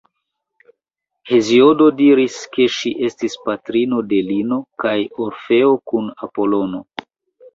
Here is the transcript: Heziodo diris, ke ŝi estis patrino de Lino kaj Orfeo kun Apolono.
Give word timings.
Heziodo 1.31 1.89
diris, 1.97 2.37
ke 2.55 2.65
ŝi 2.77 2.93
estis 3.09 3.37
patrino 3.49 3.99
de 4.13 4.21
Lino 4.31 4.59
kaj 4.85 4.97
Orfeo 5.27 5.75
kun 5.91 6.09
Apolono. 6.29 6.83